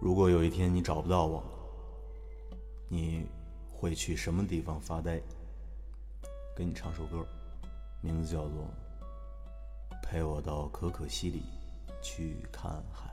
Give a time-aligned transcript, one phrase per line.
[0.00, 1.44] 如果有一天你找不到我，
[2.88, 3.26] 你
[3.70, 5.20] 会去什么地方发呆？
[6.56, 7.26] 给你唱首歌，
[8.00, 8.64] 名字叫做
[10.02, 11.42] 《陪我到可可西里
[12.00, 13.10] 去看海》。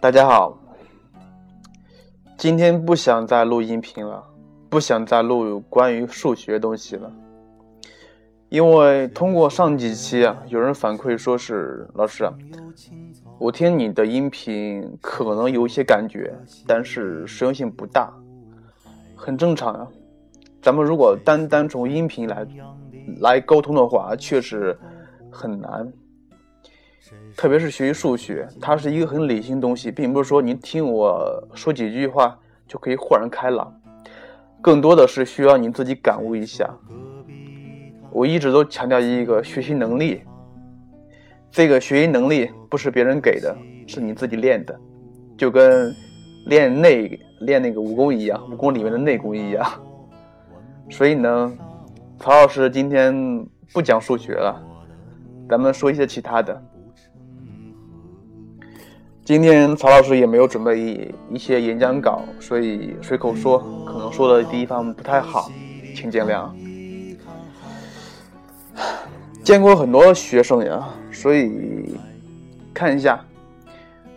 [0.00, 0.58] 大家好，
[2.46, 4.22] 今天不想再录音频了，
[4.68, 7.10] 不想再录关于数学东西了，
[8.50, 12.24] 因为通过上几期啊，有人反馈说是老师，
[13.40, 16.32] 我听你的音频可能有一些感觉，
[16.68, 18.14] 但是实用性不大，
[19.16, 19.88] 很正常啊。
[20.62, 22.46] 咱们如果单单从音频来
[23.22, 24.78] 来沟通的话，确实
[25.32, 25.92] 很难。
[27.36, 33.72] 特别是学习数学，它是一个很理性东西，并不是说你听我说几句话就可以豁然开朗，
[34.60, 36.68] 更多的是需要你自己感悟一下。
[38.10, 40.22] 我一直都强调一个学习能力，
[41.50, 44.78] 这个学习能力不是别人给的，是你自己练的，
[45.36, 45.94] 就跟
[46.46, 49.64] 练内练那个武功一样，武功里面的内功一样。
[50.88, 51.52] 所以呢，
[52.18, 54.62] 曹老师今天不讲数学了，
[55.48, 56.62] 咱们说一些其他的。
[59.26, 65.50] 今天曹老师也没有准备一些演讲稿，所以随口说，可能说的地方不太好，
[65.96, 66.48] 请见谅。
[69.42, 71.98] 见过很多学生呀，所以
[72.72, 73.20] 看一下，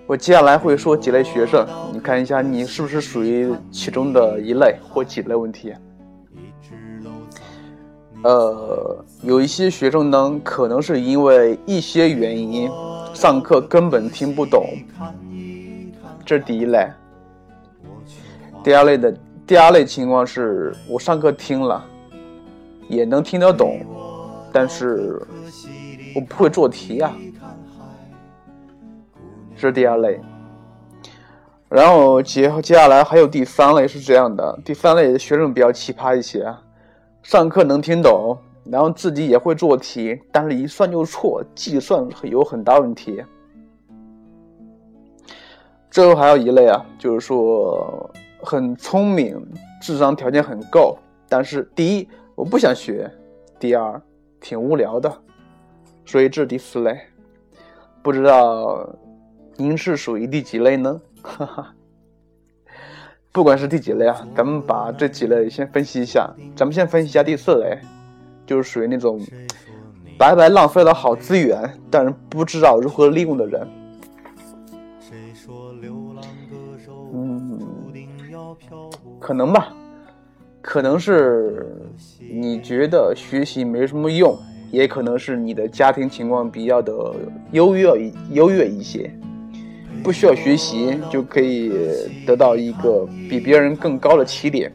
[0.05, 5.73] 我接下来会说几类学生，你看一下你是不是属于其中的一类或几类问题。
[8.23, 12.69] 呃，有一些学生呢，可能是因为一些原因。
[13.11, 14.65] 上课根本听不懂，
[16.23, 16.87] 这是第一类。
[18.63, 19.13] 第二类的
[19.47, 21.83] 第二类情况是我上课听了，
[22.87, 23.81] 也能听得懂，
[24.53, 25.19] 但是
[26.15, 27.11] 我不会做题啊，
[29.55, 30.21] 这是第二类。
[31.67, 36.61] 然后接接下来还有第三类是这样的，第三类学生比较奇葩一些，啊
[37.29, 38.35] 上课能听懂。
[38.65, 43.23] 然后自己也会做题，但是一算就错，计算有很大问题。
[45.91, 48.09] 最后还有一类啊，就是说
[48.41, 49.39] 很聪明，
[49.79, 50.97] 智商条件很够，
[51.27, 53.07] 但是第一我不想学，
[53.59, 54.01] 第二
[54.39, 55.15] 挺无聊的，
[56.05, 56.99] 所以这是第四类。
[58.01, 58.89] 不知道
[59.55, 60.99] 您是属于第几类呢？
[61.21, 61.75] 哈哈。
[63.31, 66.29] 不管是第几类啊，咱们把这几类先分析一下。
[66.55, 67.77] 咱们先分析一下第四类。
[68.45, 69.21] 就是属于那种
[70.17, 73.67] 白白浪费了好资源，但是不知道如何利用的人。
[77.13, 77.59] 嗯，
[79.19, 79.71] 可能吧，
[80.63, 81.77] 可能是
[82.19, 84.35] 你觉得学习没什么用，
[84.71, 87.13] 也可能是你的家庭情况比较的
[87.51, 89.13] 优越优越一些，
[90.03, 91.71] 不需要学习就可以
[92.25, 94.73] 得到一个比别人更高的起点。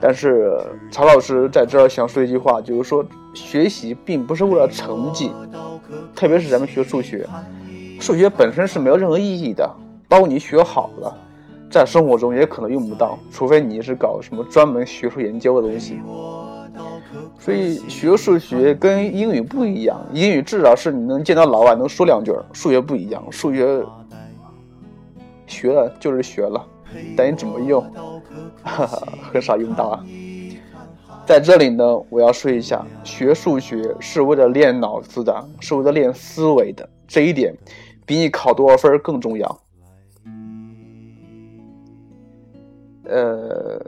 [0.00, 0.56] 但是
[0.90, 3.04] 曹老师在这儿想说一句话，就是说
[3.34, 5.32] 学习并不是为了成绩，
[6.14, 7.26] 特别是咱们学数学，
[7.98, 9.68] 数学本身是没有任何意义的。
[10.08, 11.14] 包括你学好了，
[11.70, 15.98] 在生活中也可能用不到，除非你是搞什么专门学术研究的东西。
[17.38, 23.82] 所以学数学跟英语不一样，英语至少是你能见到老外能说两句，数学不一样，数学
[25.46, 26.64] 学了就是学了，
[27.16, 27.82] 但你怎么用？
[28.62, 30.04] 哈哈，很少用到啊。
[31.24, 37.54] 在这里呢，我要说一下，学数学是为了练脑子的，是为了练思维的，这一点
[38.04, 39.60] 比你考多少分更重要。
[43.04, 43.80] 呃，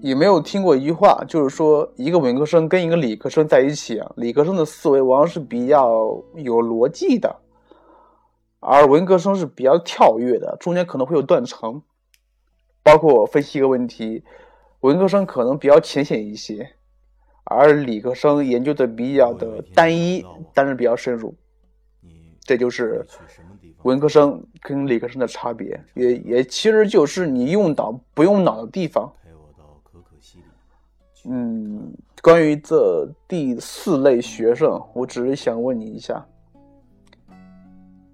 [0.00, 5.88] 有没有听过一句话，就是说一个文科生跟一个理科生在一起啊，理科生的思维往往是比较
[6.36, 7.34] 有逻辑的，
[8.60, 11.82] 而文科生是比较跳跃的，中间可能会有断层。
[12.84, 14.22] 包括分析一个问题，
[14.80, 16.70] 文科生可能比较浅显一些，
[17.44, 20.24] 而理科生研究的比较的单一，
[20.54, 21.34] 但是比较深入。
[22.40, 23.04] 这就是
[23.82, 29.12] 文科生跟理科生的差别，也也其实就是你用脑不用脑的地方。
[32.22, 36.24] 关于这第四类学生，我只是想问你一下，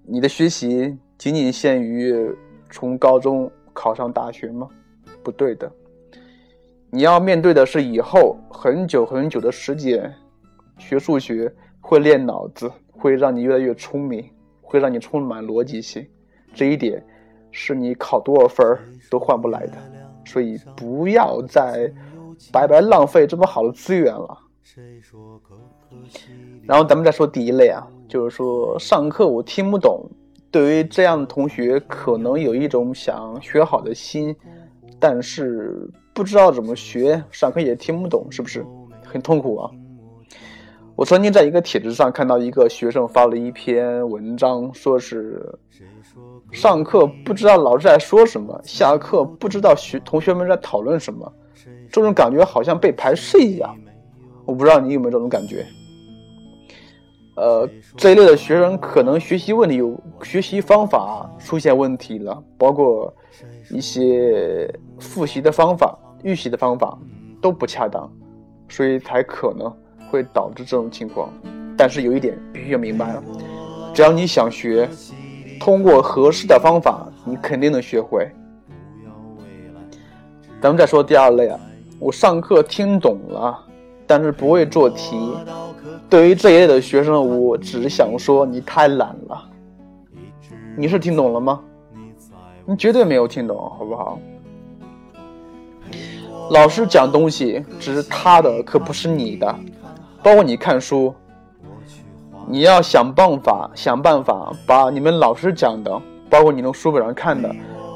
[0.05, 2.33] 你的学习仅仅限于
[2.69, 3.51] 从高中？
[3.73, 4.69] 考上大学吗？
[5.21, 5.69] 不对的，
[6.89, 10.09] 你要面对的是以后很久很久的时间。
[10.77, 14.23] 学数学会练脑子，会让你越来越聪明，
[14.61, 16.07] 会让你充满逻辑性，
[16.53, 17.05] 这一点
[17.51, 18.65] 是你考多少分
[19.11, 19.73] 都换不来的，
[20.25, 21.91] 所以不要再
[22.51, 24.37] 白白浪费这么好的资源了。
[26.65, 30.05] 然后咱们再说第一类啊，就是说上课我听不懂，
[30.51, 34.35] 对于这样的同学，可能有一种想学好的心，
[34.99, 38.65] 但是不知道怎么学，上课也听不懂，是不是
[39.03, 39.71] 很痛苦啊？
[40.95, 45.45] 我曾经在一个帖子上看到一个学生发了一篇文章，说是
[46.51, 51.31] 上课不知道老师在说什么，下课不知道学同学们在讨论什么，
[51.95, 53.73] 这种感觉好像被排斥一样。
[54.43, 55.65] 我不知道你有没有这种感觉？
[57.35, 63.13] 呃，这一类的学生可能学习问题有学习方法出现问题了，包括
[63.69, 64.69] 一些
[64.99, 66.97] 复习的方法、预习的方法
[67.41, 68.11] 都不恰当，
[68.69, 69.73] 所以才可能
[70.09, 71.29] 会导致这种情况。
[71.77, 73.23] 但是有一点必须要明白了，
[73.93, 74.89] 只要你想学，
[75.59, 78.29] 通过合适的方法，你肯定能学会。
[80.61, 81.59] 咱们再说第二类啊，
[81.99, 83.57] 我上课听懂了。
[84.07, 85.17] 但是不会做题，
[86.07, 89.49] 对于这一类的学生，我只想说你太懒了。
[90.77, 91.59] 你是听懂了吗？
[92.67, 94.19] 你绝对没有听懂，好不好？
[96.51, 99.55] 老师讲东西只是他的，可不是你的。
[100.21, 101.11] 包括你看书，
[102.47, 105.99] 你要想办法想办法把你们老师讲的，
[106.29, 107.49] 包括你从书本上看的，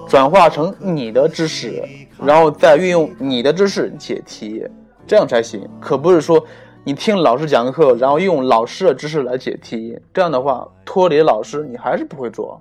[0.09, 1.83] 转化成你的知识，
[2.19, 4.65] 然后再运用你的知识解题。
[5.06, 6.44] 这样才行，可不是说
[6.83, 9.95] 你听老师讲课，然后用老师的知识来解题。
[10.11, 12.59] 这样的话，脱离老师，你还是不会做。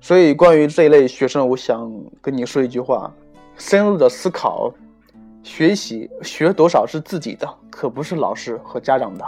[0.00, 1.92] 所以，关于这一类学生，我想
[2.22, 3.12] 跟你说一句话：
[3.56, 4.72] 深入的思考，
[5.42, 9.24] 学习学多少是自己的，可不是老师和家长的。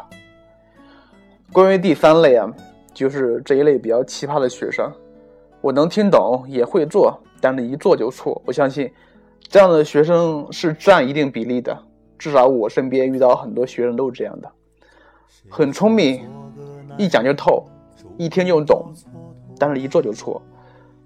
[1.52, 2.48] 关于第三类啊，
[2.94, 4.90] 就是这一类比较奇葩的学生，
[5.62, 8.42] 我能听懂，也会做，但是一做就错。
[8.44, 8.90] 我相信。
[9.48, 11.76] 这样的学生是占一定比例的，
[12.16, 14.50] 至少我身边遇到很多学生都是这样的，
[15.50, 16.22] 很聪明，
[16.96, 17.62] 一讲就透，
[18.16, 18.94] 一听就懂，
[19.58, 20.40] 但是一做就错，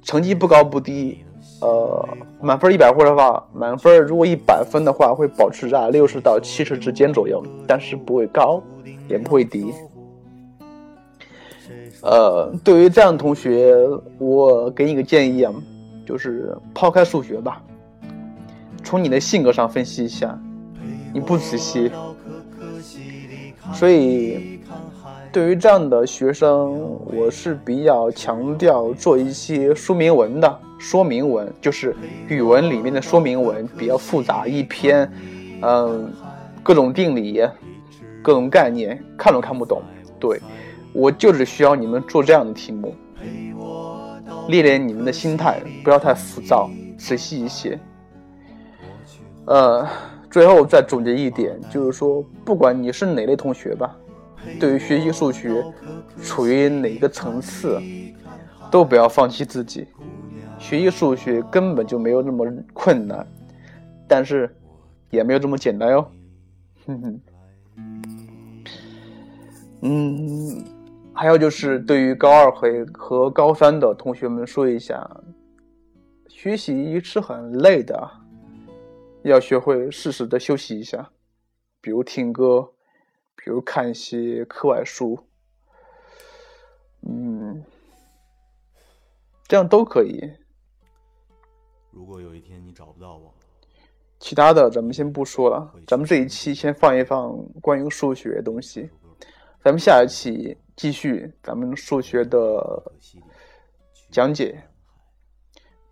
[0.02, 1.24] 成绩不高不低，
[1.60, 2.08] 呃，
[2.40, 8.62] 满分一百分的话，满分如果一百分的话，会保持在六十到七十之间左右，但是不会高，
[9.08, 9.74] 也不会低。
[12.06, 13.74] 呃，对于这样的同学，
[14.18, 15.52] 我给你个建议啊，
[16.06, 17.60] 就是抛开数学吧。
[18.84, 20.38] 从你的性格上分析一下，
[21.12, 21.90] 你不仔细，
[23.74, 24.60] 所以
[25.32, 31.96] 对于这样的学生，我是比较强调做一些说明文的说明文，就是
[32.28, 35.10] 语文里面的说明文比较复杂一篇，
[35.60, 36.08] 嗯，
[36.62, 37.42] 各种定理、
[38.22, 39.82] 各种概念看都看不懂。
[40.20, 40.40] 对
[40.96, 42.94] 我就是需要你们做这样的题目，
[44.48, 47.78] 练练你们的心态，不要太浮躁，仔细一些。
[49.44, 49.86] 呃，
[50.30, 53.94] 最后再总结一点，就是说，不管你是哪类同学吧，
[54.58, 55.62] 对于学习数学，
[56.22, 57.78] 处于哪个层次，
[58.70, 59.86] 都不要放弃自己。
[60.58, 63.26] 学习数学根本就没有那么困难，
[64.08, 64.50] 但是
[65.10, 66.10] 也没有这么简单哟。
[66.86, 67.20] 哼哼。
[69.82, 70.64] 嗯，
[71.16, 75.08] 还有就是对于高二和和高三的同学们说一下，
[76.28, 78.10] 学习是很累的。
[79.22, 81.10] 要学会适时的休息一下，
[81.80, 82.70] 比如听歌，
[83.34, 85.18] 比如看一些课外书，
[87.08, 87.64] 嗯，
[89.48, 90.20] 这样都可以。
[91.90, 93.32] 如果有一天你找不到我，
[94.20, 98.90] 其他的咱们先不说了，咱们这一期先放一放关于数学的东西，
[99.66, 102.38] 咱们下一期继续咱们数学的
[104.12, 104.62] 讲解，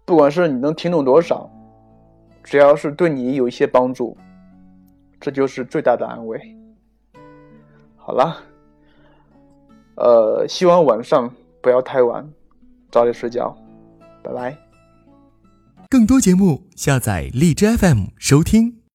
[0.04, 1.50] 不管是你能听懂多少。
[2.44, 4.16] 只要是对你有一些帮助，
[5.20, 6.40] 这就是最大的安慰。
[7.96, 8.44] 好了，
[9.96, 11.28] 呃，希望晚上
[11.60, 12.32] 不要太晚，
[12.92, 13.58] 早点睡觉，
[14.22, 14.56] 拜拜。
[15.90, 18.83] 更多节目，下载荔枝 FM 收听。